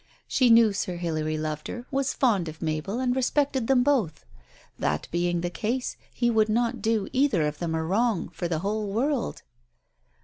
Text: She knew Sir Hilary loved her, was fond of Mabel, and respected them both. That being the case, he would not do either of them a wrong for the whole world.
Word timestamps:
She 0.27 0.49
knew 0.49 0.73
Sir 0.73 0.95
Hilary 0.95 1.37
loved 1.37 1.67
her, 1.67 1.85
was 1.91 2.11
fond 2.11 2.49
of 2.49 2.59
Mabel, 2.59 2.99
and 2.99 3.15
respected 3.15 3.67
them 3.67 3.83
both. 3.83 4.25
That 4.79 5.07
being 5.11 5.41
the 5.41 5.51
case, 5.51 5.95
he 6.11 6.31
would 6.31 6.49
not 6.49 6.81
do 6.81 7.07
either 7.13 7.45
of 7.45 7.59
them 7.59 7.75
a 7.75 7.83
wrong 7.83 8.29
for 8.29 8.47
the 8.47 8.57
whole 8.65 8.87
world. 8.91 9.43